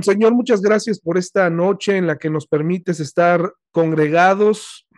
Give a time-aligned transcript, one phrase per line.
[0.00, 4.88] Señor, muchas gracias por esta noche en la que nos permites estar congregados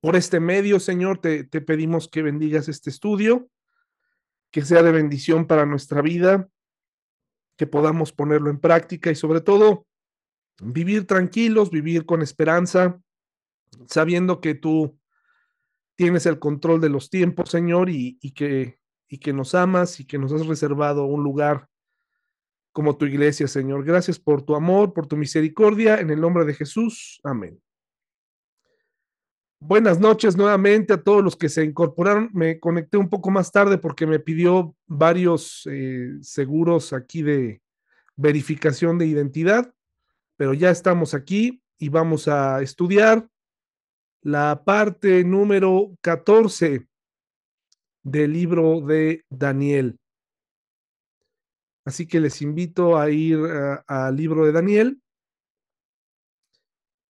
[0.00, 1.18] por este medio, Señor.
[1.18, 3.50] Te, te, pedimos que bendigas este estudio,
[4.52, 6.48] que sea de bendición para nuestra vida,
[7.56, 9.84] que podamos ponerlo en práctica y sobre todo
[10.62, 13.00] vivir tranquilos, vivir con esperanza,
[13.86, 14.96] sabiendo que tú
[15.96, 18.78] tienes el control de los tiempos, Señor, y, y que,
[19.08, 21.67] y que nos amas y que nos has reservado un lugar
[22.78, 23.82] como tu iglesia, Señor.
[23.82, 27.20] Gracias por tu amor, por tu misericordia, en el nombre de Jesús.
[27.24, 27.60] Amén.
[29.58, 32.30] Buenas noches nuevamente a todos los que se incorporaron.
[32.32, 37.60] Me conecté un poco más tarde porque me pidió varios eh, seguros aquí de
[38.14, 39.74] verificación de identidad,
[40.36, 43.28] pero ya estamos aquí y vamos a estudiar
[44.22, 46.86] la parte número 14
[48.04, 49.98] del libro de Daniel.
[51.88, 53.38] Así que les invito a ir
[53.86, 55.00] al libro de Daniel.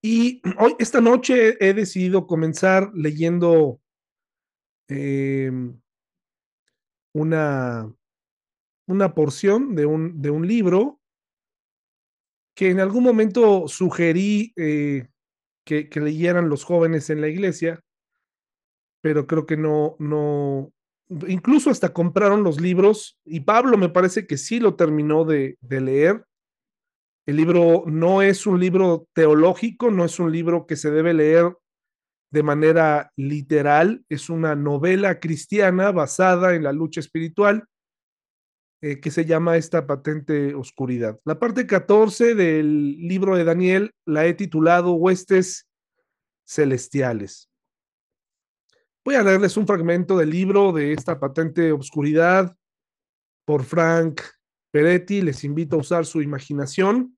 [0.00, 3.80] Y hoy, esta noche, he decidido comenzar leyendo
[4.86, 5.80] em,
[7.12, 7.92] una,
[8.86, 11.00] una porción de un, de un libro
[12.54, 15.08] que en algún momento sugerí eh,
[15.66, 17.84] que, que, leyeran los jóvenes en la iglesia,
[19.00, 20.72] pero creo que no, no,
[21.26, 26.24] incluso hasta compraron los libros y Pablo me parece que sí lo terminó de, leer.
[27.26, 31.54] El libro no es un libro teológico, no es un libro que se debe leer
[32.30, 37.64] de manera literal, es una novela cristiana basada en la lucha espiritual
[38.82, 41.18] eh, que se llama esta patente oscuridad.
[41.24, 45.66] La parte 14 del libro de Daniel la he titulado Huestes
[46.46, 47.48] Celestiales.
[49.08, 52.54] Voy a leerles un fragmento del libro de esta patente obscuridad
[53.46, 54.20] por Frank
[54.70, 55.22] Peretti.
[55.22, 57.16] Les invito a usar su imaginación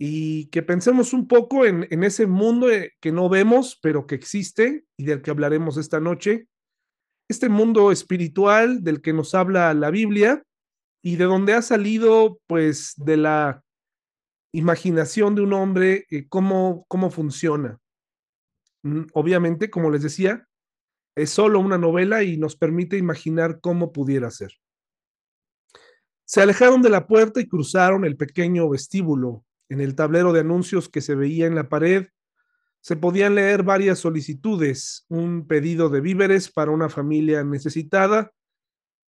[0.00, 4.14] y que pensemos un poco en, en ese mundo eh, que no vemos, pero que
[4.14, 6.48] existe y del que hablaremos esta noche.
[7.28, 10.44] Este mundo espiritual del que nos habla la Biblia
[11.04, 13.62] y de donde ha salido, pues, de la
[14.54, 17.78] imaginación de un hombre, eh, cómo, cómo funciona.
[18.82, 20.48] Mm, obviamente, como les decía,
[21.16, 24.52] es solo una novela y nos permite imaginar cómo pudiera ser.
[26.26, 29.44] Se alejaron de la puerta y cruzaron el pequeño vestíbulo.
[29.68, 32.08] En el tablero de anuncios que se veía en la pared
[32.80, 38.32] se podían leer varias solicitudes, un pedido de víveres para una familia necesitada,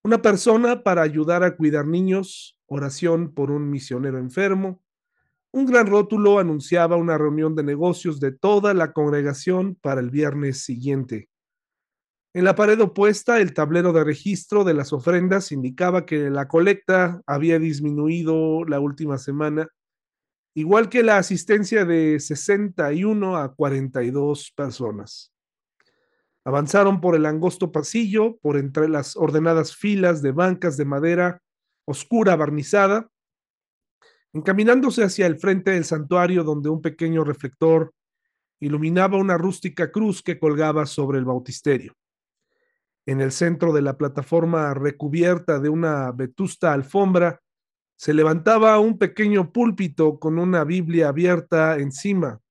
[0.03, 4.81] una persona para ayudar a cuidar niños, oración por un misionero enfermo.
[5.51, 10.63] Un gran rótulo anunciaba una reunión de negocios de toda la congregación para el viernes
[10.63, 11.29] siguiente.
[12.33, 17.21] En la pared opuesta, el tablero de registro de las ofrendas indicaba que la colecta
[17.25, 19.69] había disminuido la última semana,
[20.53, 25.33] igual que la asistencia de 61 a 42 personas.
[26.45, 31.41] Avanzaron por el angosto pasillo, por entre las ordenadas filas de bancas de madera
[31.85, 33.09] oscura barnizada,
[34.33, 37.93] encaminándose hacia el frente del santuario donde un pequeño reflector
[38.59, 41.93] iluminaba una rústica cruz que colgaba sobre el bautisterio.
[43.07, 47.41] En el centro de la plataforma recubierta de una vetusta alfombra
[47.95, 52.41] se levantaba un pequeño púlpito con una Biblia abierta encima.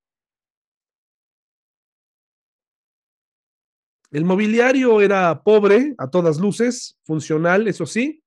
[4.09, 8.23] El mobiliario era pobre, a todas luces, funcional, eso sí,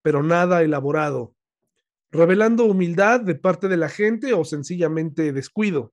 [0.00, 1.34] pero nada elaborado,
[2.12, 5.92] revelando humildad de parte de la gente o sencillamente descuido.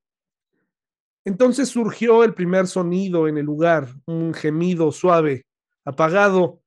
[1.25, 5.44] Entonces surgió el primer sonido en el lugar, un gemido suave,
[5.85, 6.61] apagado,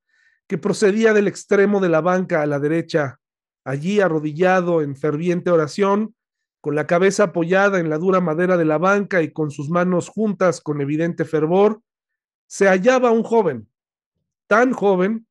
[0.47, 3.19] que procedía del extremo de la banca a la derecha,
[3.63, 6.15] allí arrodillado en ferviente oración,
[6.61, 10.09] con la cabeza apoyada en la dura madera de la banca y con sus manos
[10.09, 11.81] juntas con evidente fervor,
[12.47, 13.69] se hallaba un joven,
[14.47, 15.27] tan joven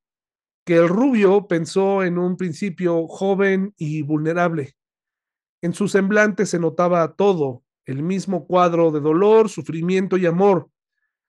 [0.65, 4.77] que el rubio pensó en un principio joven y vulnerable.
[5.60, 10.71] En su semblante se notaba todo, el mismo cuadro de dolor, sufrimiento y amor,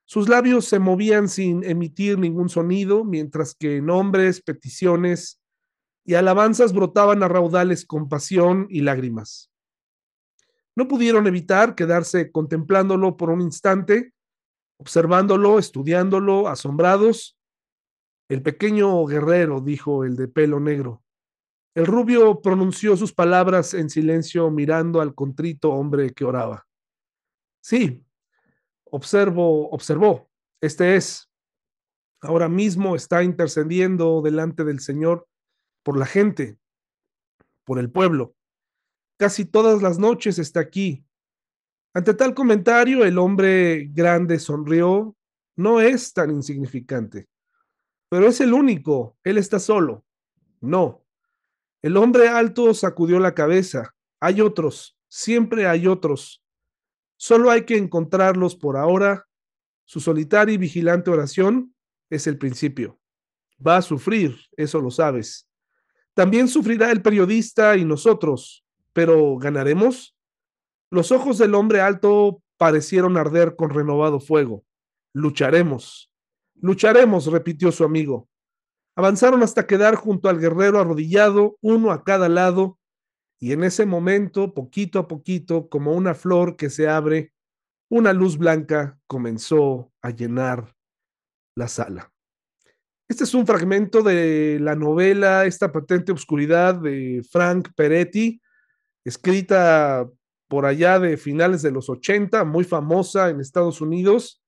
[0.10, 5.40] sus labios se movían sin emitir ningún sonido, mientras que nombres, peticiones
[6.04, 9.52] y alabanzas brotaban a raudales con pasión y lágrimas.
[10.76, 14.16] No pudieron evitar quedarse contemplándolo por un instante,
[14.78, 17.38] observándolo, estudiándolo, asombrados.
[18.30, 21.04] El pequeño guerrero, dijo el de pelo negro.
[21.76, 26.66] El rubio pronunció sus palabras en silencio mirando al contrito hombre que oraba.
[27.62, 28.04] Sí,
[28.92, 30.30] observo, observó,
[30.62, 31.30] este es,
[32.22, 35.28] ahora mismo está intercediendo delante del Señor
[35.84, 36.58] por la gente,
[37.66, 38.36] por el pueblo.
[39.18, 41.06] casi todas las noches está aquí.
[41.94, 45.16] Ante tal comentario, el hombre grande sonrió.
[45.58, 47.28] No es tan insignificante,
[48.10, 49.18] pero es el único.
[49.26, 50.06] Él está solo.
[50.62, 51.04] No.
[51.82, 53.94] El hombre alto sacudió la cabeza.
[54.22, 56.42] Hay otros, siempre hay otros.
[57.22, 59.28] Solo hay que encontrarlos por ahora.
[59.84, 61.76] Su solitaria y vigilante oración
[62.10, 62.98] es el principio.
[63.66, 65.46] Va a sufrir, eso lo sabes.
[66.14, 68.64] También sufrirá el periodista y nosotros,
[68.94, 70.16] pero ¿ganaremos?
[70.90, 74.64] Los ojos del hombre alto parecieron arder con renovado fuego.
[75.12, 76.10] Lucharemos.
[76.56, 78.30] Lucharemos, repitió su amigo.
[78.96, 82.79] Avanzaron hasta quedar junto al guerrero arrodillado, uno a cada lado,
[83.40, 87.34] y en ese momento, poquito a poquito, como una flor que se abre,
[87.90, 90.76] una luz blanca comenzó a llenar
[91.56, 92.12] la sala.
[93.08, 98.40] Este es un fragmento de la novela Esta patente obscuridad de Frank Peretti,
[99.04, 100.08] escrita
[100.48, 104.44] por allá de finales de los 80, muy famosa en Estados Unidos.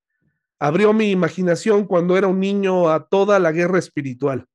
[0.58, 4.46] Abrió mi imaginación cuando era un niño a toda la guerra espiritual.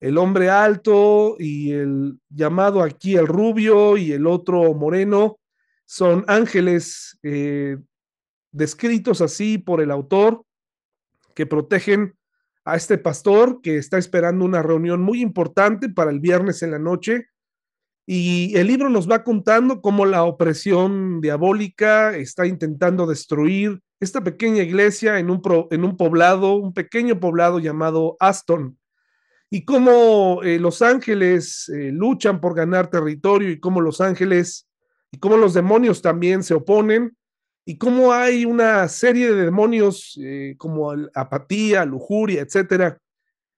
[0.00, 5.38] El hombre alto y el llamado aquí el rubio y el otro moreno
[5.86, 7.78] son ángeles eh,
[8.52, 10.44] descritos así por el autor
[11.34, 12.16] que protegen
[12.64, 16.78] a este pastor que está esperando una reunión muy importante para el viernes en la
[16.78, 17.26] noche.
[18.06, 24.62] Y el libro nos va contando cómo la opresión diabólica está intentando destruir esta pequeña
[24.62, 28.77] iglesia en un, en un poblado, un pequeño poblado llamado Aston,
[29.50, 34.68] y cómo eh, los ángeles eh, luchan por ganar territorio y cómo los ángeles
[35.10, 37.16] y cómo los demonios también se oponen
[37.64, 42.98] y cómo hay una serie de demonios eh, como apatía, lujuria, etcétera,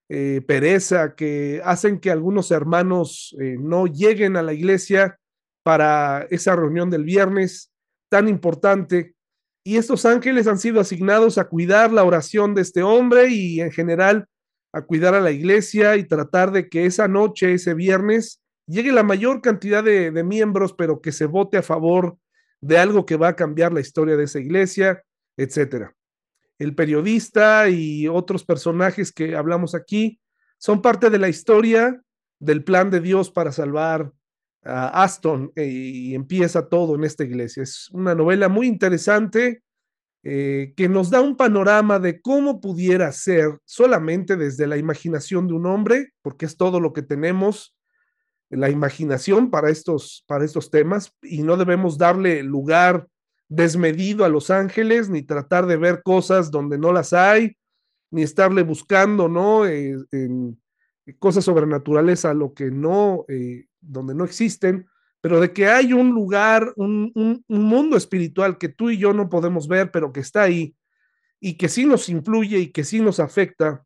[0.08, 5.20] pereza, que hacen que algunos hermanos no lleguen a la iglesia
[5.62, 7.70] para esa reunión del viernes
[8.08, 9.14] tan importante.
[9.62, 13.70] Y estos ángeles han sido asignados a cuidar la oración de este hombre y en
[13.70, 14.26] general
[14.72, 19.02] a cuidar a la iglesia y tratar de que esa noche, ese viernes, llegue la
[19.02, 22.16] mayor cantidad de, miembros, pero que se vote a favor
[22.60, 25.02] de algo que va a cambiar la historia de esa iglesia,
[25.36, 25.94] etcétera.
[26.58, 30.20] El periodista y otros personajes que hablamos aquí
[30.58, 32.00] son parte de la historia
[32.38, 34.12] del plan de Dios para salvar
[34.62, 37.62] a Aston eh, y empieza todo en esta iglesia.
[37.62, 39.62] Es una novela muy interesante
[40.22, 45.54] eh, que nos da un panorama de cómo pudiera ser solamente desde la imaginación de
[45.54, 47.74] un hombre, porque es todo lo que tenemos,
[48.50, 53.06] la imaginación para estos, para estos temas y no debemos darle lugar
[53.48, 57.56] desmedido a los ángeles, ni tratar de ver cosas donde no las hay,
[58.10, 59.66] ni estarle buscando, ¿no?
[59.66, 60.60] Eh, en
[61.18, 64.86] cosas sobrenaturales a lo que no, eh, donde no existen,
[65.20, 69.28] pero de que hay un lugar, un, un, mundo espiritual que tú y yo no
[69.28, 70.74] podemos ver, pero que está ahí
[71.40, 73.84] y que sí nos influye y que sí nos afecta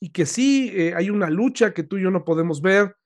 [0.00, 2.96] y que sí eh, hay una lucha que tú y yo no podemos ver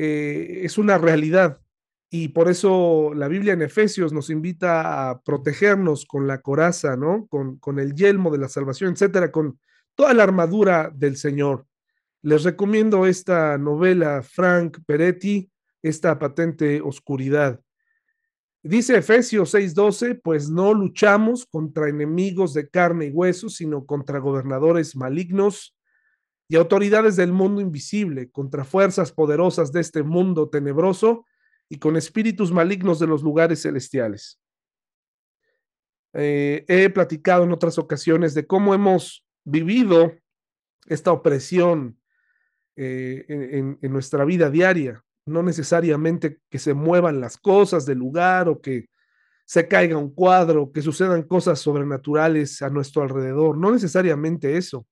[0.00, 1.60] eh, es una realidad.
[2.08, 7.26] Y por eso la Biblia en Efesios nos invita a protegernos con la coraza, ¿no?
[7.26, 9.58] Con, con el yelmo de la salvación, etcétera, con
[9.96, 11.66] toda la armadura del Señor.
[12.22, 15.50] Les recomiendo esta novela, Frank Peretti,
[15.82, 17.60] esta patente oscuridad.
[18.62, 24.96] Dice Efesios 6:12, pues no luchamos contra enemigos de carne y hueso, sino contra gobernadores
[24.96, 25.76] malignos
[26.48, 31.24] y autoridades del mundo invisible, contra fuerzas poderosas de este mundo tenebroso
[31.68, 34.40] y con espíritus malignos de los lugares celestiales.
[36.14, 40.14] Eh, he platicado en otras ocasiones de cómo hemos vivido
[40.86, 42.00] esta opresión
[42.76, 45.04] eh, en, en nuestra vida diaria.
[45.28, 48.88] No necesariamente que se muevan las cosas del lugar o que
[49.44, 53.56] se caiga un cuadro, que sucedan cosas sobrenaturales a nuestro alrededor.
[53.56, 54.86] No necesariamente eso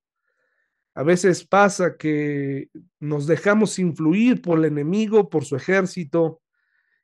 [0.97, 6.41] a veces pasa que nos dejamos influir por el enemigo, por su ejército,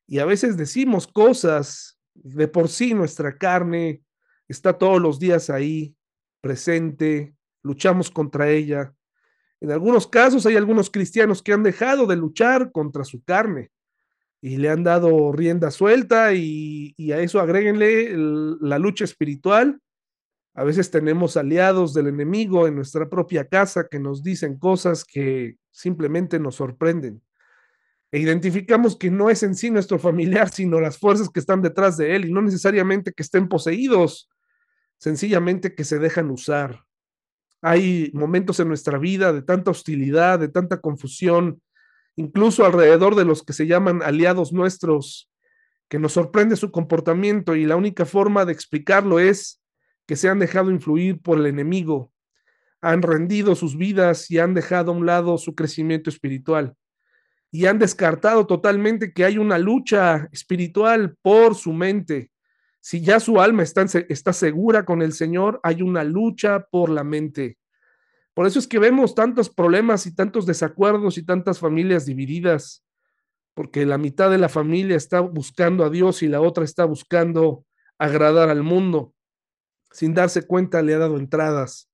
[0.07, 4.01] y a veces decimos cosas, de por sí nuestra carne
[4.47, 5.95] está todos los días ahí,
[6.41, 8.95] presente, luchamos contra ella.
[9.63, 13.71] En algunos casos hay algunos cristianos que han dejado de luchar contra su carne
[14.41, 19.79] y le han dado rienda suelta y, a eso agréguenle la lucha espiritual
[20.55, 25.57] a veces tenemos aliados del enemigo en nuestra propia casa que nos dicen cosas que
[25.71, 27.23] simplemente nos sorprenden.
[28.11, 31.97] E identificamos que no es en sí nuestro familiar, sino las fuerzas que están detrás
[31.97, 34.29] de él y no necesariamente que estén poseídos,
[34.99, 36.85] sencillamente que se dejan usar.
[37.63, 41.61] Hay momentos en nuestra vida de tanta hostilidad, de tanta confusión,
[42.17, 45.31] incluso alrededor de los que se llaman aliados nuestros,
[45.87, 49.61] que nos sorprende su comportamiento y la única forma de explicarlo es
[50.05, 52.11] que se han dejado influir por el enemigo,
[52.81, 56.75] han rendido sus vidas y han dejado a un lado su crecimiento espiritual
[57.49, 62.32] y han descartado totalmente que hay una lucha espiritual por su mente.
[62.85, 67.05] Si ya su alma está, está segura con el Señor, hay una lucha por la
[67.05, 67.57] mente.
[68.33, 72.83] Por eso es que vemos tantos problemas y tantos desacuerdos y tantas familias divididas,
[73.53, 77.65] porque la mitad de la familia está buscando a Dios y la otra está buscando
[77.97, 79.13] agradar al mundo.
[79.91, 81.89] Sin darse cuenta le ha dado entradas.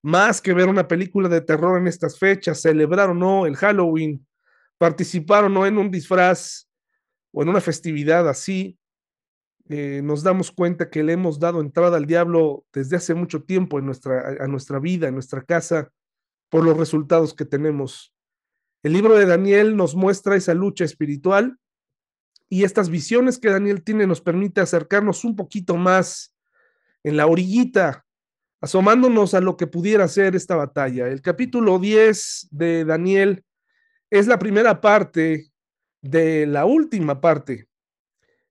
[0.00, 4.26] Más que ver una película de terror en estas fechas, celebrar o no el Halloween,
[4.78, 6.66] participar o no en un disfraz
[7.30, 8.79] o en una festividad así,
[9.72, 13.78] eh, nos damos cuenta que le hemos dado entrada al diablo desde hace mucho tiempo
[13.78, 15.92] en nuestra, a nuestra vida, en nuestra casa,
[16.48, 18.12] por los resultados que tenemos.
[18.82, 21.56] El libro de Daniel nos muestra esa lucha espiritual
[22.48, 26.34] y estas visiones que Daniel tiene nos permite acercarnos un poquito más
[27.04, 28.04] en la orillita,
[28.60, 31.06] asomándonos a lo que pudiera ser esta batalla.
[31.06, 33.44] El capítulo 10 de Daniel
[34.10, 35.52] es la primera parte
[36.02, 37.69] de la última parte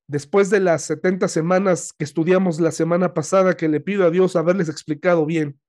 [0.09, 4.35] después de las 70 semanas que estudiamos la semana pasada, que le pido a Dios
[4.35, 5.59] haberles explicado bien,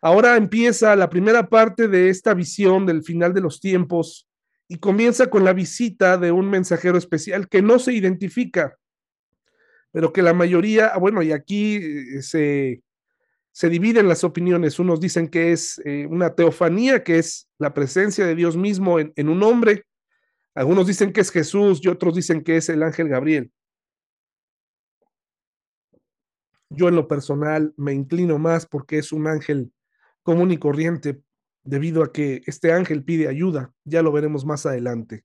[0.00, 4.28] ahora empieza la primera parte de esta visión del final de los tiempos
[4.68, 8.78] y comienza con la visita de un mensajero especial que no se identifica,
[9.90, 12.80] pero que la mayoría, ah, bueno, y aquí eh, se,
[13.50, 14.78] se dividen las opiniones.
[14.78, 19.12] Unos dicen que es eh, una teofanía, que es la presencia de Dios mismo en,
[19.16, 19.84] en un hombre.
[20.54, 23.50] Algunos dicen que es Jesús y otros dicen que es el ángel Gabriel.
[26.74, 29.72] Yo en lo personal me inclino más porque es un ángel
[30.22, 31.22] común y corriente
[31.62, 33.72] debido a que este ángel pide ayuda.
[33.84, 35.24] Ya lo veremos más adelante.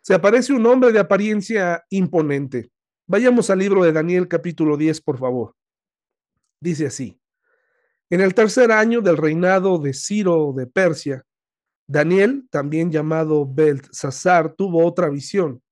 [0.00, 2.70] Se aparece un hombre de apariencia imponente.
[3.06, 5.54] Vayamos al libro de Daniel capítulo 10, por favor.
[6.60, 7.20] Dice así.
[8.08, 11.24] En el tercer año del reinado de Ciro de Persia,
[11.86, 15.62] Daniel, también llamado Beltzazar, tuvo otra visión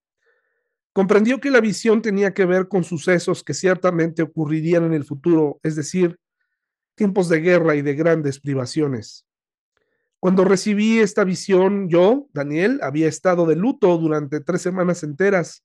[0.98, 5.60] Comprendió que la visión tenía que ver con sucesos que ciertamente ocurrirían en el futuro,
[5.62, 6.18] es decir,
[6.96, 9.24] tiempos de guerra y de grandes privaciones.
[10.18, 15.64] Cuando recibí esta visión, yo, Daniel, había estado de luto durante tres semanas enteras.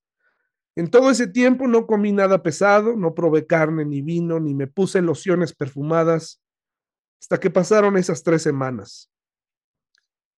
[0.76, 4.68] En todo ese tiempo no comí nada pesado, no probé carne ni vino, ni me
[4.68, 6.44] puse lociones perfumadas,
[7.20, 9.10] hasta que pasaron esas tres semanas.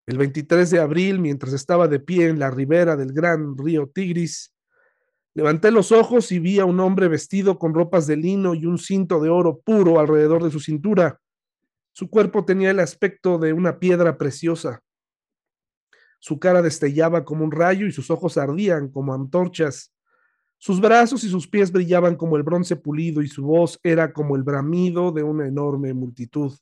[0.07, 4.54] El 23 de abril, mientras estaba de pie en la ribera del gran río Tigris,
[5.35, 8.77] Levanté los ojos y vi a un hombre vestido con ropas de lino y un
[8.77, 11.19] cinto de oro puro alrededor de su cintura.
[11.91, 14.81] Su cuerpo tenía el aspecto de una piedra preciosa.
[16.19, 19.93] Su cara destellaba como un rayo y sus ojos ardían como antorchas.
[20.57, 24.37] Sus brazos y sus pies brillaban como el bronce pulido y su voz era como
[24.37, 26.53] el bramido de una enorme multitud.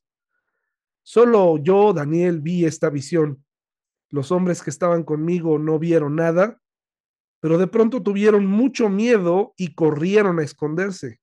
[1.04, 3.46] Solo yo, Daniel, vi esta visión.
[4.10, 6.60] Los hombres que estaban conmigo no vieron nada
[7.44, 11.20] pero de pronto tuvieron mucho miedo y corrieron a esconderse.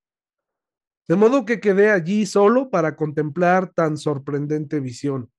[1.09, 5.33] De modo que quedé allí solo para contemplar tan sorprendente visión.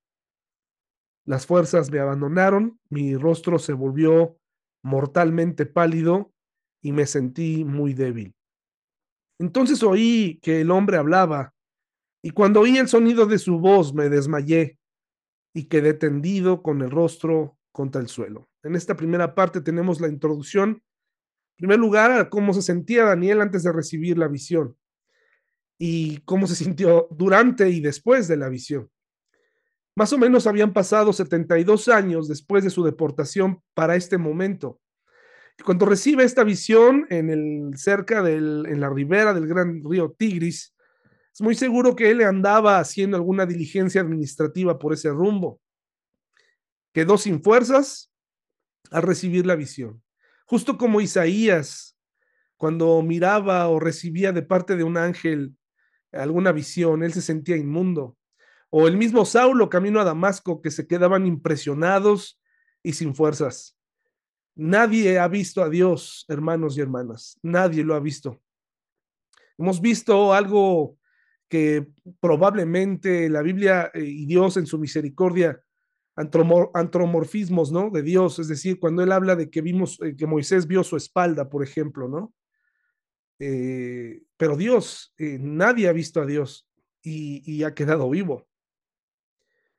[1.24, 4.40] Las fuerzas me abandonaron, mi rostro se volvió
[4.82, 6.34] mortalmente pálido
[6.82, 8.34] y me sentí muy débil.
[9.38, 11.54] Entonces oí que el hombre hablaba,
[12.24, 14.80] y cuando oí el sonido de su voz me desmayé
[15.54, 18.50] y quedé tendido con el rostro contra el suelo.
[18.64, 23.42] En esta primera parte tenemos la introducción, en primer lugar, a cómo se sentía Daniel
[23.42, 24.76] antes de recibir la visión
[25.78, 28.90] y cómo se sintió durante y después de la visión.
[29.96, 34.80] Más o menos habían pasado 72 años después de su deportación para este momento.
[35.60, 40.16] Y cuando recibe esta visión en el cerca del en la ribera del gran río
[40.18, 40.74] Tigris,
[41.34, 45.60] es muy seguro que él andaba haciendo alguna diligencia administrativa por ese rumbo
[46.94, 48.12] quedó sin fuerzas
[48.90, 50.02] al recibir la visión.
[50.46, 51.98] Justo como Isaías,
[52.58, 55.56] cuando miraba o recibía de parte de un ángel
[56.12, 58.18] alguna visión, él se sentía inmundo.
[58.70, 62.40] O el mismo Saulo camino a Damasco, que se quedaban impresionados
[62.84, 63.78] y sin fuerzas.
[64.56, 67.40] Nadie ha visto a Dios, hermanos y hermanas.
[67.42, 68.42] Nadie lo ha visto.
[69.58, 70.98] Hemos visto algo
[71.48, 71.88] que
[72.20, 75.62] probablemente la Biblia eh, y Dios en su misericordia
[76.16, 77.90] antromorfismos, ¿no?
[77.90, 80.98] De Dios, es decir, cuando él habla de que vimos, eh, que Moisés vio su
[80.98, 82.34] espalda, por ejemplo, ¿no?
[83.40, 86.68] Eh, pero Dios, eh, nadie ha visto a Dios
[87.02, 88.48] y, ha quedado vivo.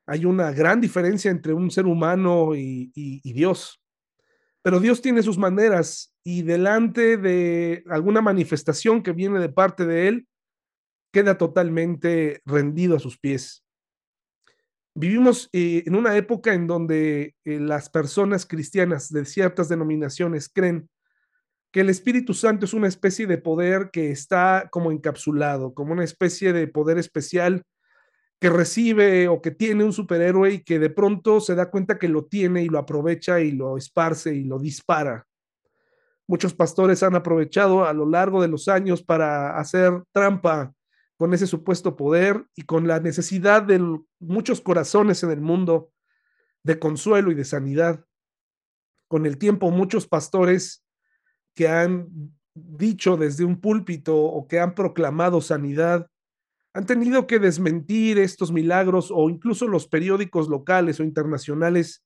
[0.07, 3.81] Hay una gran diferencia entre un ser humano y Dios.
[4.63, 10.09] Pero Dios tiene sus maneras y delante de alguna manifestación que viene de parte de
[10.09, 10.29] Él,
[11.13, 13.65] queda totalmente rendido a sus pies.
[14.95, 20.91] Vivimos eh, en una época en donde eh, las personas cristianas de ciertas denominaciones creen
[21.73, 26.05] que el Espíritu Santo es una especie de poder que está como encapsulado, como una
[26.05, 27.63] especie de poder especial
[28.39, 32.09] que recibe o que tiene un superhéroe y que de pronto se da cuenta que
[32.09, 35.27] lo tiene y lo aprovecha y lo esparce y lo dispara.
[36.27, 40.75] Muchos pastores han aprovechado a lo largo de los años para hacer trampa
[41.17, 43.81] con ese supuesto poder y con la necesidad de
[44.19, 45.93] muchos corazones en el mundo
[46.65, 48.05] de consuelo y de sanidad.
[49.09, 50.85] Con el tiempo, muchos pastores
[51.55, 52.09] que han
[52.55, 56.11] dicho desde un púlpito o que han proclamado sanidad,
[56.75, 62.05] han tenido que desmentir estos milagros o incluso los periódicos locales o internacionales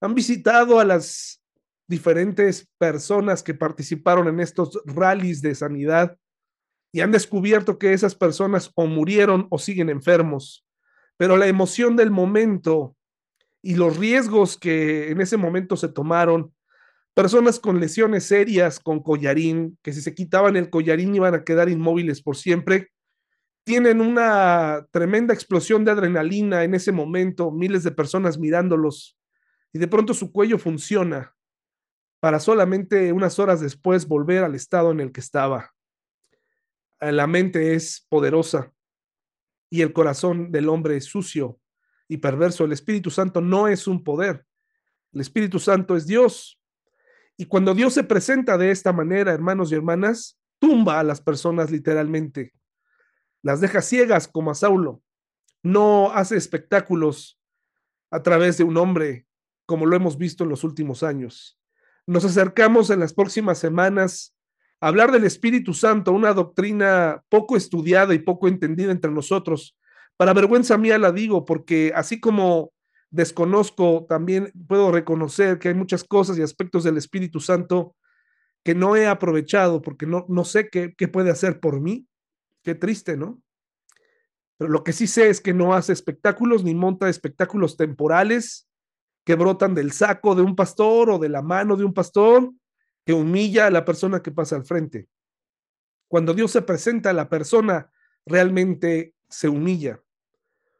[0.00, 1.42] han visitado a las
[1.88, 6.16] diferentes personas que participaron en estos rallies de sanidad
[6.96, 10.66] y han descubierto que esas personas o murieron o siguen enfermos.
[11.18, 12.96] Pero la emoción del momento
[13.60, 16.54] y los riesgos que en ese momento se tomaron
[17.12, 21.68] personas con lesiones serias, con collarín, que si se quitaban el collarín iban a quedar
[21.68, 22.88] inmóviles por siempre,
[23.66, 29.18] tienen una tremenda explosión de adrenalina en ese momento, miles de personas mirándolos,
[29.70, 31.34] y de pronto su cuello funciona
[32.20, 35.75] para solamente unas horas después volver al estado en el que estaba.
[37.00, 38.72] La mente es poderosa
[39.70, 41.60] y el corazón del hombre es sucio
[42.08, 42.64] y perverso.
[42.64, 44.46] El Espíritu Santo no es un poder.
[45.12, 46.60] El Espíritu Santo es Dios.
[47.36, 51.70] Y cuando Dios se presenta de esta manera, hermanos y hermanas, tumba a las personas
[51.70, 52.54] literalmente.
[53.42, 55.02] Las deja ciegas como a Saulo.
[55.62, 57.40] No hace espectáculos
[58.10, 59.26] a través de un hombre,
[59.66, 61.60] como lo hemos visto en los últimos años.
[62.06, 64.35] Nos acercamos en las próximas semanas
[64.88, 69.76] hablar del Espíritu Santo, una doctrina poco estudiada y poco entendida entre nosotros.
[70.16, 72.72] Para vergüenza mía la digo, porque así como
[73.10, 77.96] desconozco, también puedo reconocer que hay muchas cosas y aspectos del Espíritu Santo
[78.64, 82.06] que no he aprovechado porque no, no sé qué, qué puede hacer por mí.
[82.62, 83.40] Qué triste, ¿no?
[84.58, 88.68] Pero lo que sí sé es que no hace espectáculos ni monta espectáculos temporales
[89.24, 92.52] que brotan del saco de un pastor o de la mano de un pastor
[93.06, 95.08] que humilla a la persona que pasa al frente.
[96.08, 97.90] Cuando Dios se presenta, la persona
[98.26, 100.02] realmente se humilla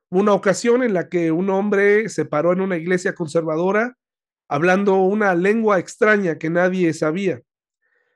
[0.09, 3.97] una ocasión en la que un hombre se paró en una iglesia conservadora
[4.49, 7.43] hablando una lengua extraña que nadie sabía.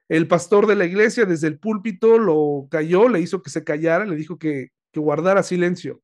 [0.08, 4.04] El pastor de la iglesia desde el púlpito lo cayó, le hizo que se callara,
[4.04, 6.00] le dijo que, que guardara silencio.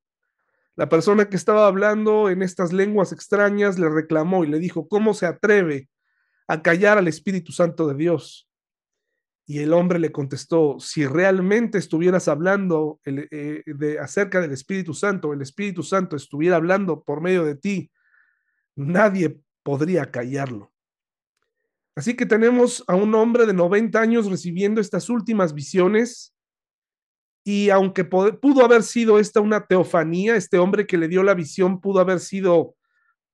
[0.75, 5.15] La persona que estaba hablando en estas lenguas extrañas le reclamó y le dijo, ¿cómo
[5.15, 5.89] se atreve
[6.49, 8.49] a callar al Espíritu Santo de Dios?
[9.49, 15.33] Y el hombre le contestó, si realmente estuvieras hablando eh, de, acerca del Espíritu Santo,
[15.33, 17.91] el Espíritu Santo estuviera hablando por medio de ti,
[18.75, 20.73] nadie podría callarlo.
[21.95, 26.35] Así que tenemos a un hombre de 90 años recibiendo estas últimas visiones
[27.43, 31.81] y aunque pudo haber sido esta una teofanía, este hombre que le dio la visión
[31.81, 32.75] pudo haber sido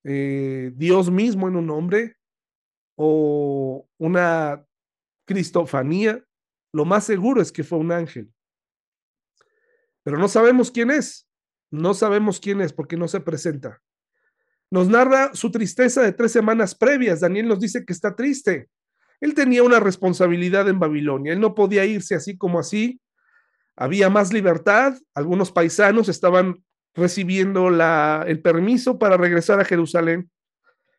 [0.05, 2.17] eh, Dios mismo en un hombre
[2.97, 4.65] o una
[5.25, 6.25] cristofanía,
[6.73, 8.33] lo más seguro es que fue un ángel.
[10.03, 11.29] Pero no sabemos quién es.
[11.71, 13.81] No sabemos quién es porque no se presenta.
[14.71, 17.21] Nos narra su tristeza de tres semanas previas.
[17.21, 18.69] Daniel nos dice que está triste.
[19.21, 21.33] Él tenía una responsabilidad en Babilonia.
[21.33, 23.01] Él no podía irse así como así.
[23.77, 24.95] Había más libertad.
[25.15, 30.31] Algunos paisanos estaban recibiendo la, el permiso para regresar a Jerusalén,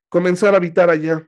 [0.10, 1.28] comenzar a habitar allá.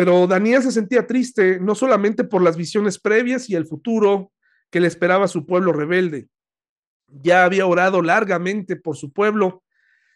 [0.00, 4.32] Pero Daniel se sentía triste no solamente por las visiones previas y el futuro
[4.70, 6.30] que le esperaba a su pueblo rebelde.
[7.06, 9.62] Ya había orado largamente por su pueblo,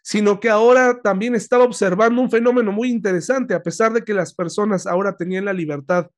[0.02, 4.32] sino que ahora también estaba observando un fenómeno muy interesante, a pesar de que las
[4.32, 6.08] personas ahora tenían la libertad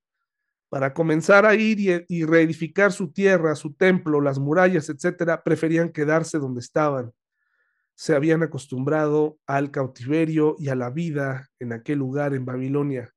[0.69, 6.39] para comenzar a ir y, reedificar su tierra, su templo, las murallas, etcétera, preferían quedarse
[6.39, 7.11] donde estaban.
[7.97, 13.13] Se habían acostumbrado al cautiverio y a la vida en aquel lugar en Babilonia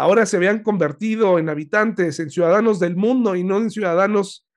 [0.00, 4.48] ahora se habían convertido en habitantes, en ciudadanos del mundo y no en ciudadanos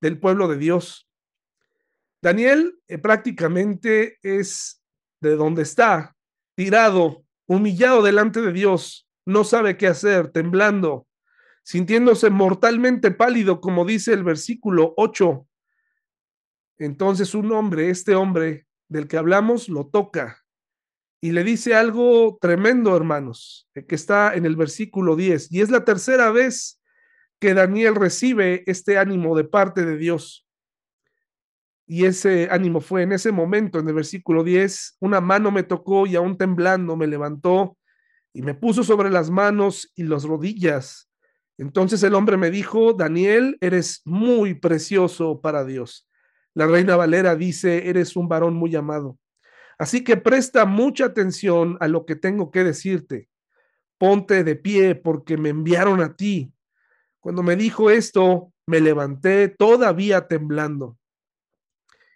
[0.00, 1.08] del pueblo de Dios.
[2.22, 4.80] Daniel eh, prácticamente es
[5.20, 6.14] de donde está,
[6.54, 11.08] tirado, humillado delante de Dios, no sabe qué hacer, temblando,
[11.64, 15.48] sintiéndose mortalmente pálido, como dice el versículo 8.
[16.78, 20.41] Entonces un hombre, este hombre del que hablamos, lo toca
[21.24, 25.52] y le dice algo tremendo, hermanos, que está en el versículo 10.
[25.52, 26.82] Y es la tercera vez
[27.38, 30.44] que Daniel recibe este ánimo de parte de Dios.
[31.86, 36.08] Y ese ánimo fue en ese momento, en el versículo 10, una mano me tocó
[36.08, 37.78] y aún temblando me levantó
[38.32, 41.08] y me puso sobre las manos y las rodillas.
[41.56, 46.08] Entonces el hombre me dijo, Daniel, eres muy precioso para Dios.
[46.52, 49.18] La reina Valera dice, eres un varón muy amado.
[49.82, 53.28] Así que presta mucha atención a lo que tengo que decirte.
[53.98, 56.54] Ponte de pie porque me enviaron a ti.
[57.18, 60.96] Cuando me dijo esto, me levanté todavía temblando.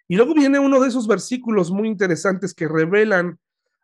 [0.07, 3.37] Y luego viene uno de esos versículos muy interesantes que revelan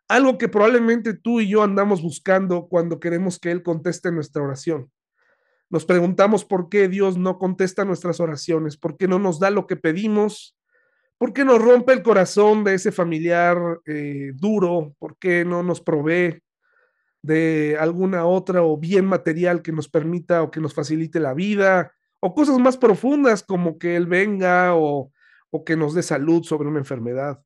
[0.08, 4.90] algo que probablemente tú y yo andamos buscando cuando queremos que Él conteste nuestra oración.
[5.68, 9.66] Nos preguntamos por qué Dios no contesta nuestras oraciones, por qué no nos da lo
[9.66, 10.56] que pedimos,
[11.18, 14.94] ¿Por qué nos rompe el corazón de ese familiar eh, duro?
[14.98, 16.42] ¿Por qué no nos provee
[17.22, 21.92] de alguna otra o bien material que nos permita o que nos facilite la vida?
[22.20, 25.12] O cosas más profundas como que Él venga o,
[25.50, 27.40] o que nos dé salud sobre una enfermedad.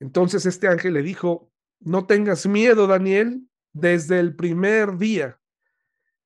[0.00, 5.38] Entonces este ángel le dijo, no tengas miedo, Daniel, desde el primer día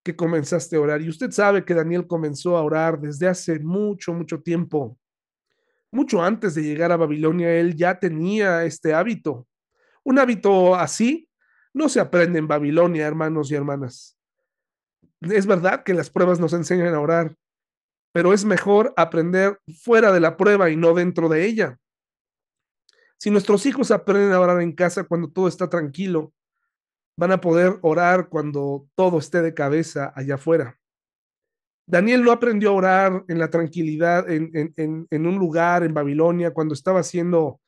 [0.02, 1.00] que comenzaste a orar.
[1.00, 4.98] Y usted sabe que Daniel comenzó a orar desde hace mucho, mucho tiempo
[5.92, 9.46] mucho antes de llegar a Babilonia, él ya tenía este hábito.
[10.02, 11.28] Un hábito así
[11.74, 14.18] no se aprende en Babilonia, hermanos y hermanas.
[15.20, 17.36] Es verdad que las pruebas nos enseñan a orar,
[18.12, 21.78] pero es mejor aprender fuera de la prueba y no dentro de ella.
[23.18, 26.34] Si nuestros hijos aprenden a orar en casa cuando todo está tranquilo,
[27.16, 30.81] van a poder orar cuando todo esté de cabeza allá afuera.
[31.92, 37.02] Daniel no aprendió a orar en la tranquilidad, en, un lugar en Babilonia, cuando estaba
[37.02, 37.60] siendo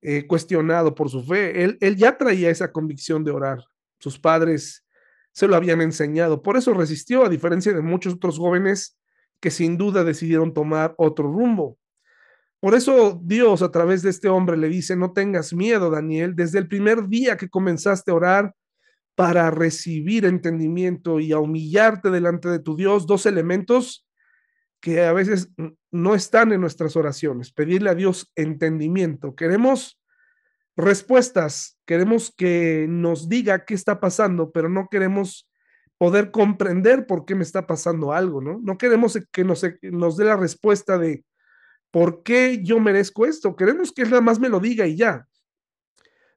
[0.00, 1.64] eh, cuestionado por su fe.
[1.64, 3.58] Él, él ya traía esa convicción de orar.
[3.98, 4.86] Sus padres
[5.32, 6.42] se lo habían enseñado.
[6.42, 8.96] Por eso resistió, a diferencia de muchos otros jóvenes
[9.38, 11.76] que sin duda decidieron tomar otro rumbo.
[12.60, 16.58] Por eso Dios a través de este hombre le dice, no tengas miedo, Daniel, desde
[16.58, 18.54] el primer día que comenzaste a orar,
[19.18, 24.06] para recibir entendimiento y a humillarte delante de tu Dios, dos elementos
[24.80, 25.50] que a veces
[25.90, 27.50] no están en nuestras oraciones.
[27.50, 29.34] Pedirle a Dios entendimiento.
[29.34, 30.00] Queremos
[30.76, 35.50] respuestas, queremos que nos diga qué está pasando, pero no queremos
[35.98, 38.60] poder comprender por qué me está pasando algo, ¿no?
[38.62, 41.24] No queremos que nos, nos dé la respuesta de
[41.90, 43.56] por qué yo merezco esto.
[43.56, 45.26] Queremos que nada más me lo diga y ya.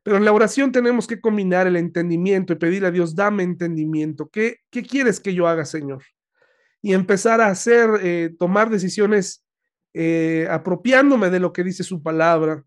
[0.04, 4.30] Pero en la oración tenemos que combinar el entendimiento y pedirle a Dios, dame entendimiento.
[4.30, 6.04] ¿Qué, qué quieres que yo haga, Señor?
[6.82, 9.46] Y empezar a hacer, eh, tomar decisiones
[9.94, 12.64] eh, apropiándome de lo que dice su palabra,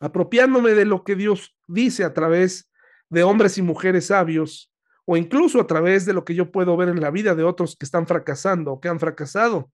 [0.00, 2.70] apropiándome de lo que Dios dice a través
[3.08, 4.72] de hombres y mujeres sabios,
[5.04, 7.76] o incluso a través de lo que yo puedo ver en la vida de otros
[7.76, 9.70] que están fracasando o que han fracasado.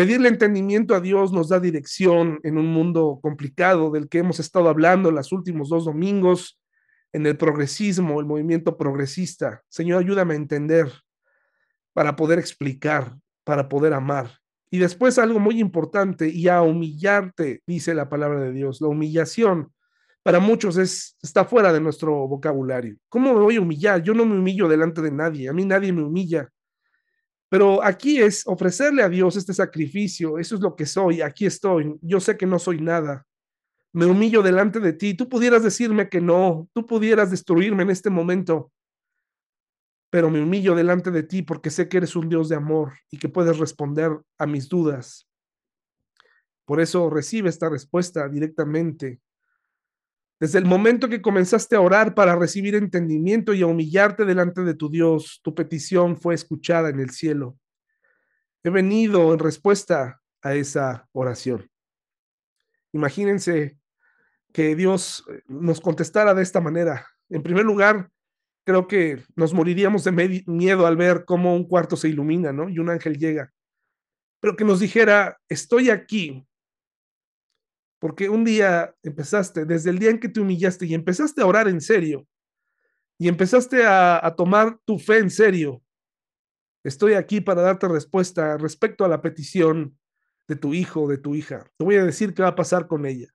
[0.00, 4.70] Pedirle entendimiento a Dios nos da dirección en un mundo complicado del que hemos estado
[4.70, 6.58] hablando los últimos dos domingos,
[7.12, 9.62] en el progresismo, el movimiento progresista.
[9.68, 10.90] Señor, ayúdame a entender
[11.92, 14.30] para poder explicar, para poder amar.
[14.70, 18.80] Y después algo muy importante, y a humillarte, dice la palabra de Dios.
[18.80, 19.70] La humillación
[20.22, 22.96] para muchos es, está fuera de nuestro vocabulario.
[23.10, 24.02] ¿Cómo me voy a humillar?
[24.02, 26.48] Yo no me humillo delante de nadie, a mí nadie me humilla.
[27.50, 31.98] Pero aquí es ofrecerle a Dios este sacrificio, eso es lo que soy, aquí estoy,
[32.00, 33.26] yo sé que no soy nada,
[33.92, 38.08] me humillo delante de ti, tú pudieras decirme que no, tú pudieras destruirme en este
[38.08, 38.72] momento,
[40.10, 43.18] pero me humillo delante de ti porque sé que eres un Dios de amor y
[43.18, 45.28] que puedes responder a mis dudas.
[46.64, 49.20] Por eso recibe esta respuesta directamente
[50.40, 54.74] desde el momento que comenzaste a orar para recibir entendimiento y a humillarte delante de
[54.74, 57.58] tu Dios, tu petición fue escuchada en el cielo.
[58.64, 61.70] He venido en respuesta a esa oración.
[62.92, 63.76] Imagínense
[64.54, 67.06] que Dios eh, nos contestara de esta manera.
[67.28, 68.10] En primer lugar,
[68.64, 72.70] creo que nos moriríamos de miedo al ver cómo un cuarto se ilumina, ¿no?
[72.70, 73.52] Y un ángel llega.
[74.40, 76.46] Pero que nos dijera, estoy aquí
[78.00, 81.68] porque un día empezaste, desde el día en que te humillaste y empezaste a orar
[81.68, 82.26] en serio,
[83.18, 85.82] y empezaste a, tomar tu fe en serio,
[86.82, 89.98] estoy aquí para darte respuesta respecto a la petición
[90.48, 91.70] de tu hijo o de tu hija.
[91.76, 93.28] Te voy a decir qué va a pasar con ella.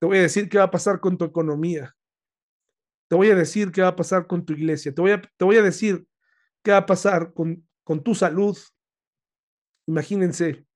[0.00, 1.94] Te voy a decir qué va a pasar con tu economía.
[3.08, 4.92] Te voy a decir qué va a pasar con tu iglesia.
[4.92, 6.04] Te voy a, te voy a decir
[6.64, 8.58] qué va a pasar con, con tu salud.
[9.86, 10.66] Imagínense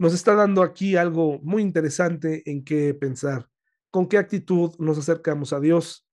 [0.00, 3.46] nos está dando aquí algo muy interesante en qué pensar.
[3.90, 6.06] con qué actitud nos acercamos a Dios.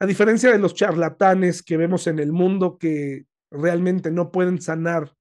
[0.00, 5.14] A diferencia de los charlatanes que vemos en el mundo que realmente no pueden sanar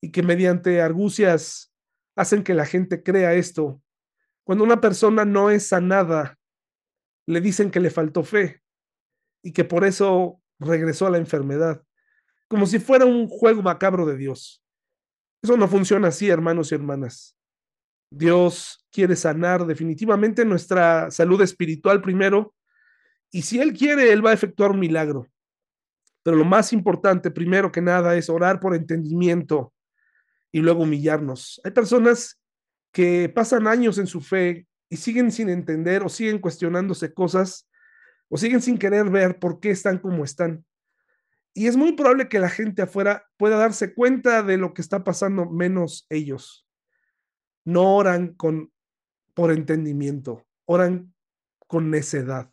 [0.00, 1.72] y que mediante argucias
[2.16, 3.82] hacen que la gente crea esto.
[4.42, 6.38] Cuando una persona no es sanada,
[7.26, 8.62] le dicen que le faltó fe
[9.42, 11.84] y que por eso regresó a la enfermedad,
[12.48, 14.64] como si fuera un juego macabro de Dios.
[15.42, 17.36] Eso no funciona así, hermanos y hermanas.
[18.10, 22.54] Dios quiere sanar definitivamente nuestra salud espiritual primero,
[23.30, 25.26] y si Él quiere, Él va a efectuar un milagro.
[26.22, 29.72] Pero lo más importante, primero que nada, es orar por entendimiento
[30.50, 31.60] y luego humillarnos.
[31.64, 32.40] Hay personas
[32.92, 37.68] que pasan años en su fe y siguen sin entender o siguen cuestionándose cosas
[38.28, 40.64] o siguen sin querer ver por qué están como están.
[41.58, 45.02] Y es muy probable que la gente afuera pueda darse cuenta de lo que está
[45.02, 46.64] pasando menos ellos.
[47.64, 48.72] No oran con
[49.34, 51.12] por entendimiento, oran
[51.66, 52.52] con necedad,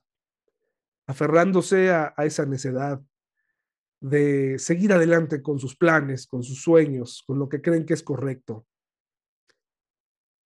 [1.06, 3.00] aferrándose a, esa necedad
[4.00, 8.02] de seguir adelante con sus planes, con sus sueños, con lo que creen que es
[8.02, 8.66] correcto.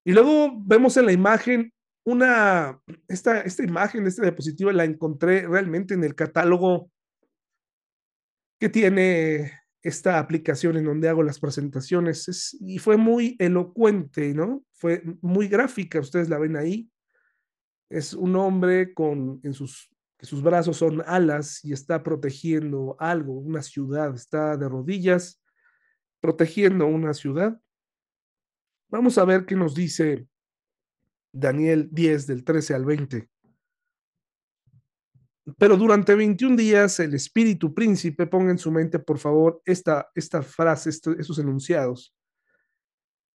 [0.03, 1.71] Y luego vemos en la imagen
[2.03, 6.91] una, esta, esta imagen, esta diapositiva la encontré realmente en el catálogo
[8.59, 14.63] que tiene esta aplicación en donde hago las presentaciones y fue muy elocuente, ¿no?
[14.73, 16.89] Fue muy gráfica, ustedes la ven ahí.
[17.89, 23.31] Es un hombre con en sus que sus brazos son alas y está protegiendo algo,
[23.35, 25.41] una ciudad, está de rodillas
[26.19, 27.57] protegiendo una ciudad.
[28.89, 30.27] Vamos a ver qué nos dice
[31.31, 33.29] Daniel 10 del 13 al 20.
[35.57, 40.41] Pero durante 21 días el espíritu príncipe, ponga en su mente por favor esta, esta
[40.41, 42.13] frase, estos enunciados.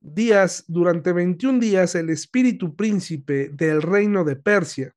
[0.01, 4.95] Días, durante 21 días el espíritu príncipe del reino de Persia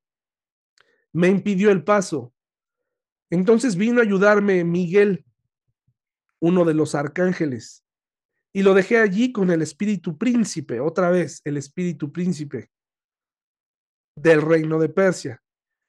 [1.14, 2.34] me impidió el paso.
[3.30, 5.26] Entonces vino a ayudarme Miguel,
[6.40, 7.84] uno de los arcángeles,
[8.54, 12.70] y lo dejé allí con el espíritu príncipe, otra vez el espíritu príncipe
[14.16, 15.42] del reino de Persia.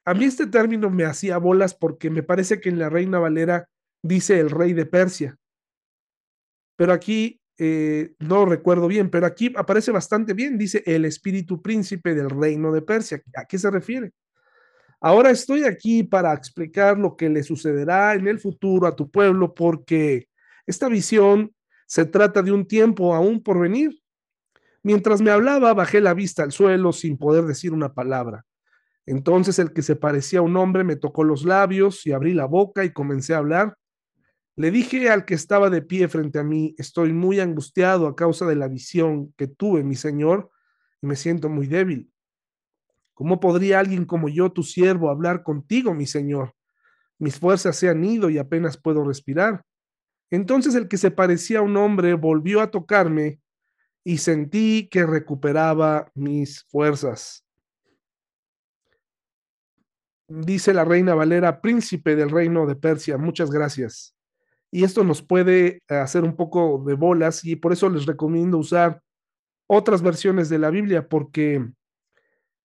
[0.09, 3.69] A mí este término me hacía bolas porque me parece que en la Reina Valera
[4.03, 5.37] dice el rey de Persia.
[6.77, 12.15] Pero aquí eh, no recuerdo bien, pero aquí aparece bastante bien, dice el espíritu príncipe
[12.15, 13.23] del reino de Persia.
[13.37, 14.13] ¿A qué se refiere?
[14.99, 19.53] Ahora estoy aquí para explicar lo que le sucederá en el futuro a tu pueblo,
[19.53, 20.31] porque
[20.67, 21.55] esta visión
[21.87, 24.01] se trata de un tiempo aún por venir.
[24.83, 28.47] Mientras me hablaba, bajé la vista al suelo sin poder decir una palabra.
[29.11, 32.45] Entonces el que se parecía a un hombre me tocó los labios y abrí la
[32.45, 33.79] boca y comencé a hablar.
[34.55, 38.45] Le dije al que estaba de pie frente a mí, estoy muy angustiado a causa
[38.45, 40.51] de la visión que tuve, mi Señor,
[41.01, 42.13] y me siento muy débil.
[43.15, 46.55] ¿Cómo podría alguien como yo, tu siervo, hablar contigo, mi Señor?
[47.19, 49.65] Mis fuerzas se han ido y apenas puedo respirar.
[50.31, 53.41] Entonces el que se parecía a un hombre volvió a tocarme
[54.05, 57.48] y sentí que recuperaba mis fuerzas
[60.29, 64.15] dice la reina Valera, príncipe del reino de Persia, muchas gracias.
[64.71, 69.03] Y esto nos puede hacer un poco de bolas y por eso les recomiendo usar
[69.67, 71.67] otras versiones de la Biblia porque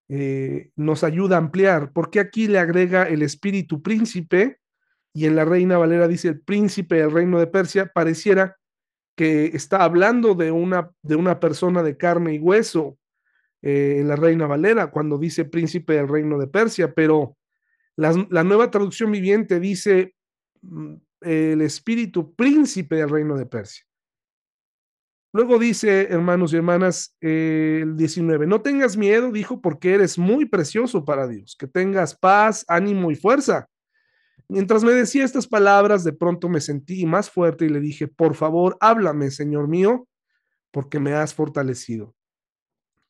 [0.09, 1.91] eh, nos ayuda a ampliar.
[1.93, 4.59] Porque aquí le agrega el espíritu príncipe
[5.13, 8.57] y en la reina Valera dice el príncipe del reino de Persia, pareciera
[9.15, 12.97] que está hablando de una, de una persona de carne y hueso
[13.61, 17.37] eh, en la reina Valera cuando dice príncipe del reino de Persia, pero
[17.95, 20.15] la, nueva traducción viviente dice
[20.61, 23.83] mm, el espíritu príncipe del reino de Persia.
[25.35, 31.05] Luego dice, hermanos y hermanas, el 19, no tengas miedo, dijo, porque eres muy precioso
[31.05, 33.67] para Dios, que tengas paz, ánimo y fuerza.
[34.47, 38.35] Mientras me decía estas palabras, de pronto me sentí más fuerte y le dije, por
[38.35, 40.07] favor, háblame, Señor mío,
[40.69, 42.13] porque me has fortalecido.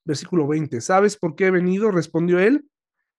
[0.06, 1.92] Versículo 20, ¿sabes por qué he venido?
[1.92, 2.66] Respondió él,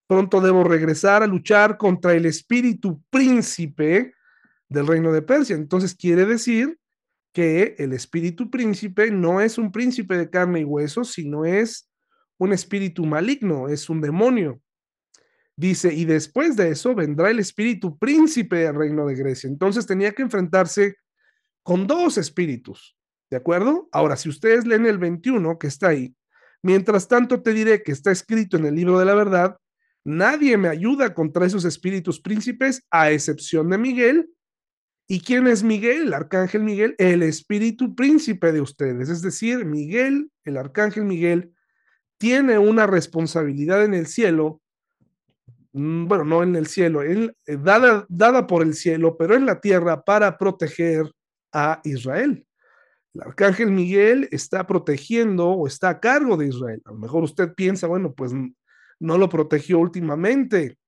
[0.07, 4.13] Pronto debo regresar a luchar contra el espíritu príncipe
[4.69, 5.57] del reino de Persia.
[5.57, 6.79] Entonces quiere decir
[7.33, 11.91] que el espíritu príncipe no es un príncipe de carne y hueso, sino es
[12.39, 14.61] un espíritu maligno, es un demonio.
[15.57, 19.49] Dice, y después de eso vendrá el espíritu príncipe del reino de Grecia.
[19.49, 20.97] Entonces tenía que enfrentarse
[21.63, 22.97] con dos espíritus,
[23.31, 23.89] ¿de acuerdo?
[23.93, 26.15] Ahora, si ustedes leen el 21 que está ahí,
[26.63, 29.57] mientras tanto te diré que está escrito en el libro de la verdad,
[30.05, 34.31] Nadie me ayuda contra esos espíritus príncipes, a excepción de Miguel.
[35.09, 36.09] ¿Y quién es Miguel?
[36.09, 39.09] El arcángel Miguel, el espíritu príncipe de ustedes.
[39.09, 41.55] Es decir, Miguel, el arcángel Miguel,
[42.19, 44.61] tiene una responsabilidad en el cielo
[45.73, 49.47] mm, bueno, no en el cielo, en, eh, dada, dada por el cielo, pero en
[49.47, 51.11] la tierra para proteger
[51.53, 52.47] a Israel.
[53.15, 56.83] El arcángel Miguel está protegiendo o está a cargo de Israel.
[56.85, 58.33] A lo mejor usted piensa, bueno, pues
[59.01, 60.79] no lo protegió últimamente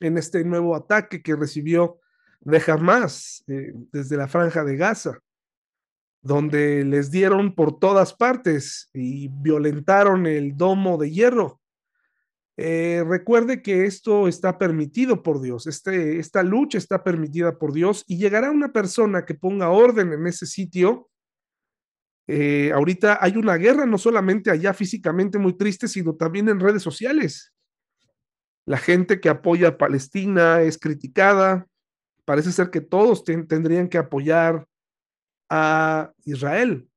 [0.00, 1.98] en este nuevo ataque que recibió
[2.40, 5.18] de Hamas eh, desde la franja de Gaza,
[6.22, 11.60] donde les dieron por todas partes y violentaron el domo de hierro.
[12.56, 18.04] Eh, recuerde que esto está permitido por Dios, este, esta lucha está permitida por Dios
[18.06, 21.10] y llegará una persona que ponga orden en ese sitio
[22.26, 26.82] eh, ahorita hay una guerra, no solamente allá físicamente muy triste, sino también en redes
[26.82, 27.52] sociales.
[28.66, 31.66] La gente que apoya a Palestina es criticada.
[32.24, 34.66] Parece ser que todos tendrían que apoyar
[35.50, 36.88] a Israel.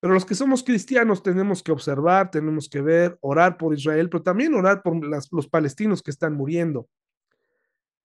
[0.00, 4.22] Pero los que somos cristianos tenemos que observar, tenemos que ver, orar por Israel, pero
[4.22, 6.88] también orar por los palestinos que están muriendo.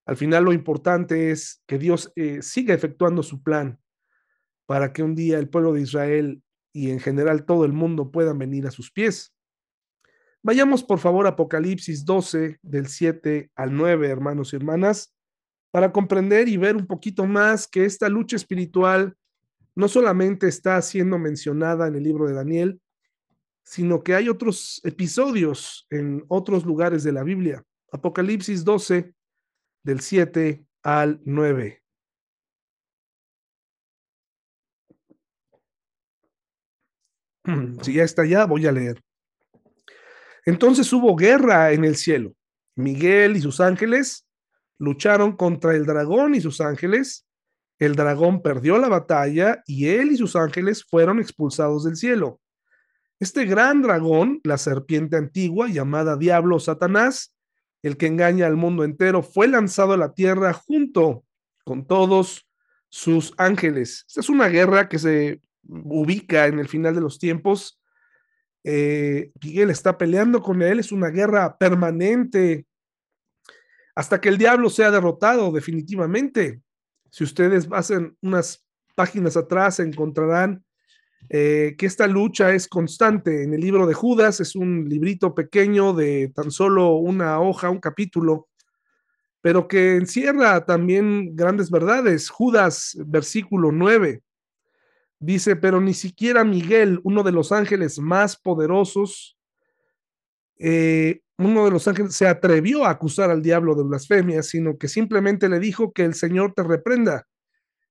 [0.05, 3.77] Al final lo importante es que Dios eh, siga efectuando su plan
[4.67, 8.37] para que un día el pueblo de Israel y en general todo el mundo puedan
[8.37, 9.33] venir a sus pies.
[10.43, 15.15] Vayamos por favor a Apocalipsis 12 del 7 al 9, hermanos y hermanas,
[15.71, 19.17] para comprender y ver un poquito más que esta lucha espiritual
[19.75, 22.81] no solamente está siendo mencionada en el libro de Daniel,
[23.63, 27.63] sino que hay otros episodios en otros lugares de la Biblia.
[27.91, 29.13] Apocalipsis 12
[29.83, 31.83] del 7 al 9.
[37.81, 39.01] Si ya está allá, voy a leer.
[40.45, 42.33] Entonces hubo guerra en el cielo.
[42.75, 44.25] Miguel y sus ángeles
[44.77, 47.25] lucharon contra el dragón y sus ángeles.
[47.79, 52.39] El dragón perdió la batalla y él y sus ángeles fueron expulsados del cielo.
[53.19, 57.35] Este gran dragón, la serpiente antigua llamada Diablo Satanás,
[57.81, 61.23] el que engaña al mundo entero, fue lanzado a la tierra junto
[61.63, 62.47] con todos
[62.89, 64.05] sus ángeles.
[64.07, 67.81] Esta es una guerra que se ubica en el final de los tiempos.
[68.63, 72.65] Eh, Miguel está peleando con él, es una guerra permanente
[73.95, 76.61] hasta que el diablo sea derrotado definitivamente.
[77.09, 80.63] Si ustedes hacen unas páginas atrás, encontrarán
[81.29, 83.43] eh, que esta lucha es constante.
[83.43, 87.79] En el libro de Judas es un librito pequeño de tan solo una hoja, un
[87.79, 88.49] capítulo,
[89.41, 92.29] pero que encierra también grandes verdades.
[92.29, 94.21] Judas, versículo 9.
[95.19, 99.37] Dice, pero ni siquiera Miguel, uno de los ángeles más poderosos,
[100.59, 104.87] eh, uno de los ángeles se atrevió a acusar al diablo de blasfemia, sino que
[104.87, 107.27] simplemente le dijo que el Señor te reprenda.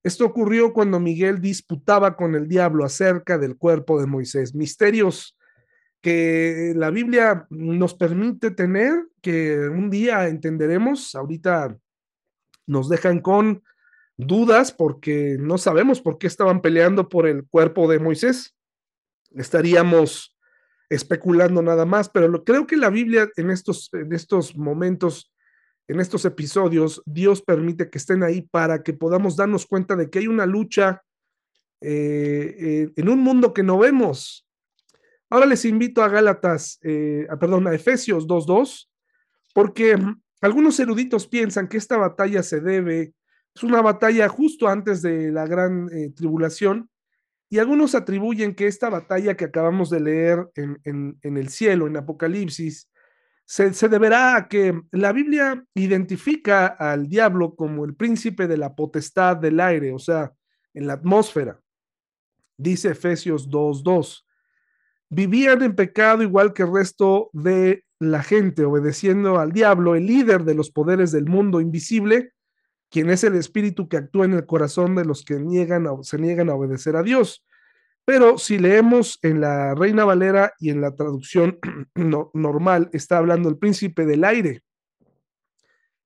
[0.03, 4.55] Esto ocurrió cuando Miguel disputaba con el diablo acerca del cuerpo de Moisés.
[4.55, 5.37] Misterios
[6.01, 11.17] que la Biblia nos permite tener, que un día entenderemos.
[11.17, 11.77] Ahorita
[12.67, 13.65] nos dejan con
[14.17, 18.55] dudas porque no sabemos por qué estaban peleando por el cuerpo de Moisés.
[19.35, 20.37] Estaríamos
[20.89, 25.33] especulando nada más, pero creo que la Biblia en estos, en estos momentos,
[25.89, 30.21] en estos episodios, Dios permite que estén ahí para que podamos darnos cuenta de que
[30.21, 31.03] hay una lucha
[31.81, 34.47] eh, eh, en un mundo que no vemos.
[35.29, 38.89] Ahora les invito a Gálatas, eh, perdón, a Efesios 2.2,
[39.53, 39.97] porque
[40.41, 43.13] algunos eruditos piensan que esta batalla se debe
[43.57, 46.91] es una batalla justo antes de la gran eh, tribulación
[47.49, 52.91] y algunos atribuyen que esta batalla que acabamos de leer en, el cielo, en Apocalipsis,
[53.47, 58.75] se, se, deberá a que la Biblia identifica al diablo como el príncipe de la
[58.75, 60.33] potestad del aire, o sea,
[60.75, 61.59] en la atmósfera.
[62.59, 64.25] Dice Efesios 2.2.
[65.09, 70.45] Vivían en pecado igual que el resto de la gente, obedeciendo al diablo, el líder
[70.45, 72.33] de los poderes del mundo invisible,
[72.97, 76.49] quien es el espíritu que actúa en el corazón de los que niegan se niegan
[76.49, 77.45] a obedecer a Dios.
[78.07, 81.59] Pero si leemos en la Reina Valera y en la traducción
[82.33, 84.63] normal, está hablando el príncipe del aire.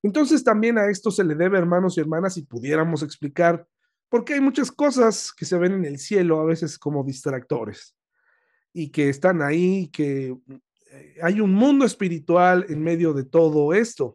[0.03, 3.65] Entonces también a esto se le debe, hermanos y hermanas, si pudiéramos explicar,
[4.09, 7.95] porque hay muchas cosas que se ven en el cielo a veces como distractores
[8.73, 10.35] y que están ahí, que
[10.91, 14.13] eh, hay un mundo espiritual en medio de todo esto.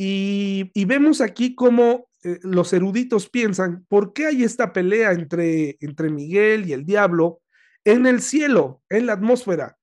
[0.00, 6.08] Y, vemos aquí cómo eh, los eruditos piensan, ¿por qué hay esta pelea entre, entre
[6.08, 7.40] Miguel y el diablo
[7.82, 9.76] en el cielo, en la atmósfera?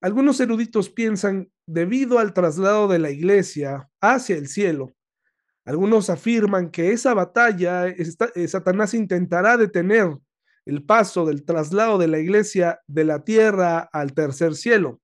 [0.00, 4.94] Algunos eruditos piensan, debido al traslado de la iglesia hacia el cielo,
[5.66, 10.16] algunos afirman que esa batalla, eh, Satanás intentará detener
[10.64, 15.02] el paso del traslado de la iglesia de la tierra al tercer cielo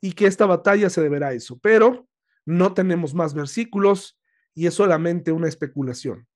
[0.00, 1.58] y que esta batalla se deberá a eso.
[1.60, 2.08] Pero
[2.46, 4.18] no tenemos más versículos
[4.54, 6.26] y es solamente una especulación.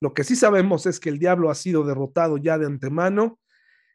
[0.00, 3.38] Lo que sí sabemos es que el diablo ha sido derrotado ya de antemano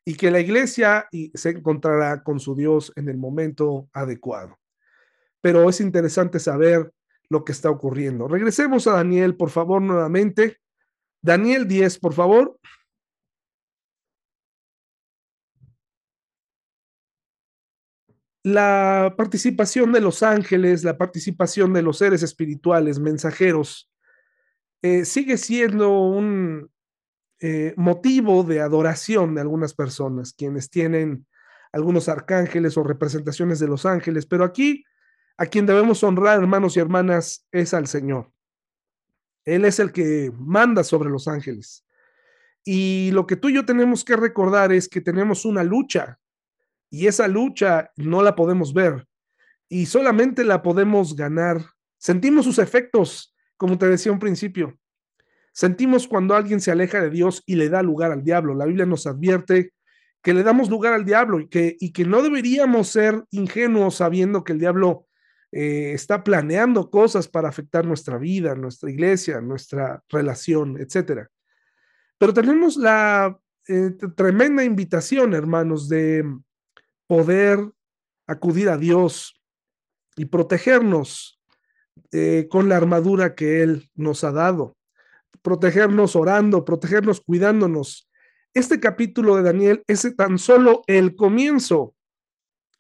[0.06, 4.58] y que la iglesia se encontrará con su Dios en el momento adecuado.
[5.42, 6.94] Pero es interesante saber
[7.30, 8.28] lo que está ocurriendo.
[8.28, 10.60] Regresemos a Daniel, por favor, nuevamente.
[11.22, 12.58] Daniel 10, por favor.
[18.48, 23.92] La participación de los ángeles, la participación de los seres espirituales, mensajeros,
[24.82, 26.72] eh, sigue siendo un
[27.42, 31.28] eh, motivo de adoración de algunas personas, quienes tienen
[31.74, 34.86] algunos arcángeles o representaciones de los ángeles, pero aquí
[35.38, 38.32] a quien debemos honrar, hermanos y hermanas, es al Señor.
[39.44, 41.86] Él es el que manda sobre los ángeles.
[42.64, 46.18] Y lo que tú y yo tenemos que recordar es que tenemos una lucha
[46.90, 49.06] y esa lucha no la podemos ver
[49.70, 51.62] y solamente la podemos ganar.
[51.98, 54.78] Sentimos sus efectos como te decía un principio,
[55.52, 58.54] sentimos cuando alguien se aleja de Dios y le da lugar al diablo.
[58.54, 59.74] La Biblia nos advierte
[60.22, 64.44] que le damos lugar al diablo y que, y que no deberíamos ser ingenuos sabiendo
[64.44, 65.08] que el diablo
[65.52, 71.30] eh, está planeando cosas para afectar nuestra vida, nuestra iglesia, nuestra relación, etcétera.
[72.20, 76.24] Pero tenemos la eh, tremenda invitación, hermanos, de
[77.08, 77.60] poder
[78.28, 79.42] acudir a Dios
[80.16, 81.40] y protegernos
[82.12, 84.78] eh, con la armadura que Él nos ha dado.
[85.42, 88.10] Protegernos orando, protegernos cuidándonos.
[88.54, 91.96] Este capítulo de Daniel es tan solo el comienzo,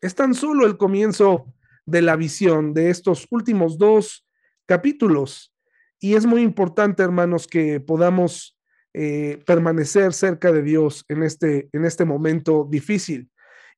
[0.01, 1.53] es tan solo el comienzo
[1.85, 4.27] de la visión de estos últimos dos
[4.65, 5.53] capítulos.
[5.99, 8.57] Y es muy importante, hermanos, que podamos
[8.93, 13.29] eh, permanecer cerca de Dios en este, en este momento difícil.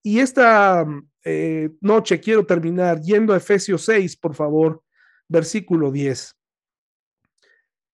[0.02, 0.86] Y esta
[1.24, 4.84] eh, noche quiero terminar yendo a Efesios 6, por favor,
[5.28, 6.36] versículo 10.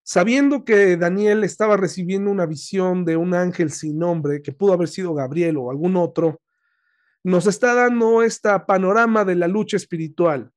[0.03, 4.88] Sabiendo que Daniel estaba recibiendo una visión de un ángel sin nombre, que pudo haber
[4.88, 6.41] sido Gabriel o algún otro,
[7.24, 10.51] nos está dando esta panorama de la lucha espiritual.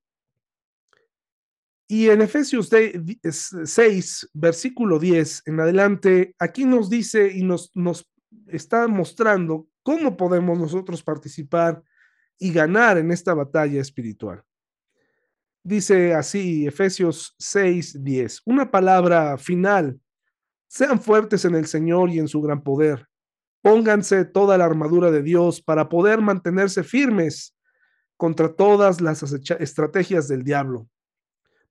[1.90, 8.06] Y en Efesios 6, versículo 10 en adelante, aquí nos dice y nos, nos
[8.48, 11.82] está mostrando cómo podemos nosotros participar
[12.38, 14.44] y ganar en esta batalla espiritual.
[15.62, 19.98] Dice así Efesios 6, 10, una palabra final.
[20.66, 23.08] Sean fuertes en el Señor y en su gran poder.
[23.62, 27.56] Pónganse toda la armadura de Dios para poder mantenerse firmes
[28.18, 30.86] contra todas las estrategias del diablo.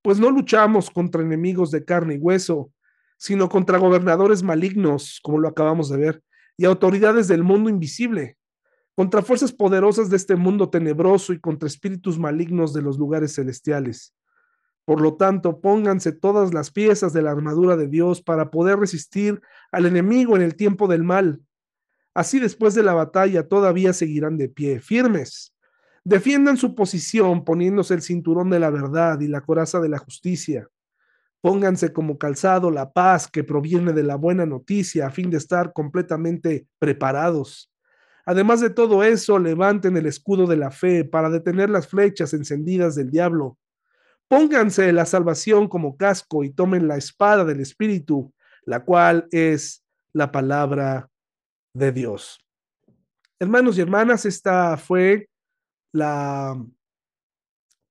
[0.02, 2.72] Pues no luchamos contra enemigos de carne y hueso,
[3.20, 6.24] sino contra gobernadores malignos, como lo acabamos de ver,
[6.58, 8.38] y autoridades del mundo invisible,
[8.96, 14.16] contra fuerzas poderosas de este mundo tenebroso y contra espíritus malignos de los lugares celestiales.
[14.86, 19.42] Por lo tanto, pónganse todas las piezas de la armadura de Dios para poder resistir
[19.72, 21.42] al enemigo en el tiempo del mal.
[22.16, 25.54] Así después de la batalla todavía seguirán de pie, firmes.
[26.04, 30.68] Defiendan su posición poniéndose el cinturón de la verdad y la coraza de la justicia.
[31.42, 35.74] Pónganse como calzado la paz que proviene de la buena noticia a fin de estar
[35.74, 37.72] completamente preparados.
[38.26, 42.96] Además de todo eso, levanten el escudo de la fe para detener las flechas encendidas
[42.96, 43.58] del diablo.
[44.28, 48.34] Pónganse la salvación como casco y tomen la espada del Espíritu,
[48.64, 51.10] la cual es la palabra
[51.74, 52.44] de Dios.
[53.40, 55.30] Hermanos y hermanas, esta fue
[55.94, 56.62] la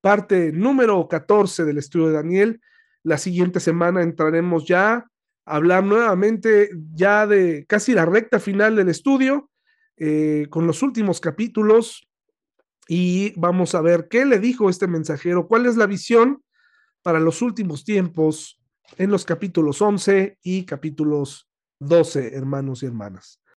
[0.02, 2.60] parte número 14 del estudio de Daniel.
[3.06, 5.08] La siguiente semana entraremos ya a
[5.44, 9.48] hablar nuevamente ya de casi la recta final del estudio
[9.96, 12.08] eh, con los últimos capítulos
[12.88, 16.42] y vamos a ver qué le dijo este mensajero, cuál es la visión
[17.04, 18.60] para los últimos tiempos
[18.98, 21.48] en los capítulos 11 y capítulos
[21.78, 23.40] 12, hermanos y hermanas.